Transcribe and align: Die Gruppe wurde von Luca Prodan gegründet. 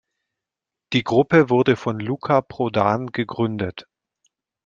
Die 0.93 1.03
Gruppe 1.03 1.51
wurde 1.51 1.75
von 1.75 1.99
Luca 1.99 2.41
Prodan 2.41 3.11
gegründet. 3.11 3.85